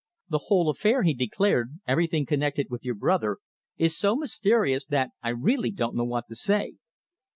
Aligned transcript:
"The 0.29 0.45
whole 0.47 0.67
affair," 0.71 1.03
he 1.03 1.13
declared, 1.13 1.79
"everything 1.87 2.25
connected 2.25 2.71
with 2.71 2.83
your 2.83 2.95
brother, 2.95 3.37
is 3.77 3.95
so 3.95 4.15
mysterious 4.15 4.83
that 4.87 5.11
I 5.21 5.29
really 5.29 5.69
don't 5.69 5.95
know 5.95 6.05
what 6.05 6.25
to 6.29 6.35
say." 6.35 6.73